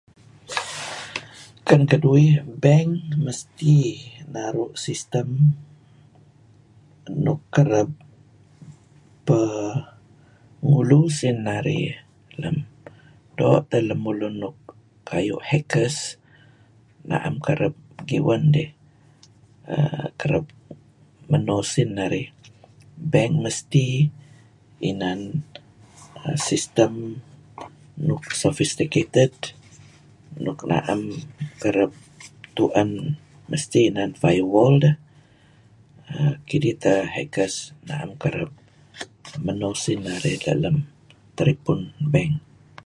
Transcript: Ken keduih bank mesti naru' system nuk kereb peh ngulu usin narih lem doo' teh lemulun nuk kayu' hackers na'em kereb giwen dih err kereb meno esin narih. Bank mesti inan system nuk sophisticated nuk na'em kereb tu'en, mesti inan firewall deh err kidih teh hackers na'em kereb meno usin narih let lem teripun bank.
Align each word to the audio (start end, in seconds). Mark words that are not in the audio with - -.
Ken 1.67 1.81
keduih 1.91 2.31
bank 2.63 2.91
mesti 3.25 3.75
naru' 4.33 4.73
system 4.85 5.29
nuk 7.23 7.41
kereb 7.55 7.89
peh 9.25 9.73
ngulu 10.67 10.97
usin 11.09 11.37
narih 11.47 11.89
lem 12.41 12.57
doo' 13.37 13.63
teh 13.69 13.83
lemulun 13.89 14.35
nuk 14.43 14.57
kayu' 15.09 15.45
hackers 15.49 15.97
na'em 17.09 17.35
kereb 17.47 17.75
giwen 18.09 18.43
dih 18.55 18.71
err 19.75 20.05
kereb 20.19 20.45
meno 21.31 21.55
esin 21.65 21.89
narih. 21.97 22.27
Bank 23.13 23.33
mesti 23.45 23.85
inan 24.89 25.21
system 26.47 26.93
nuk 28.07 28.23
sophisticated 28.41 29.33
nuk 30.43 30.59
na'em 30.71 31.01
kereb 31.61 31.91
tu'en, 32.57 32.89
mesti 33.51 33.79
inan 33.89 34.11
firewall 34.21 34.75
deh 34.83 34.95
err 36.19 36.33
kidih 36.49 36.75
teh 36.83 37.01
hackers 37.15 37.55
na'em 37.89 38.11
kereb 38.23 38.51
meno 39.45 39.67
usin 39.77 39.99
narih 40.09 40.37
let 40.45 40.57
lem 40.63 40.77
teripun 41.37 41.79
bank. 42.13 42.33